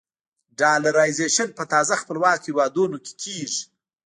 ډالرایزیشن 0.59 1.49
په 1.57 1.63
تازه 1.73 1.93
خپلواکو 2.01 2.45
هېوادونو 2.49 2.97
کې 3.05 3.13
کېږي. 3.21 3.63